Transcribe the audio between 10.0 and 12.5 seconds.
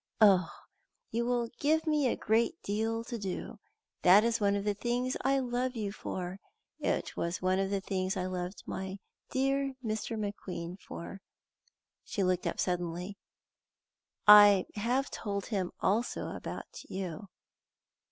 McQueen for." She looked